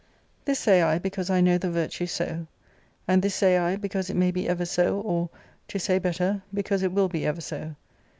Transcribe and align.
This 0.45 0.57
say 0.57 0.81
I 0.81 0.97
because 0.97 1.29
I 1.29 1.41
know 1.41 1.59
the 1.59 1.69
virtue 1.69 2.07
so; 2.07 2.47
and 3.07 3.21
this 3.21 3.35
say 3.35 3.59
I 3.59 3.75
because 3.75 4.09
it 4.09 4.15
may 4.15 4.31
be 4.31 4.49
ever 4.49 4.65
so, 4.65 4.99
or, 4.99 5.29
to 5.67 5.77
say 5.79 5.99
better, 5.99 6.41
because 6.51 6.81
it 6.81 6.91
will 6.91 7.07
be 7.07 7.23
ever 7.23 7.39
so. 7.41 7.75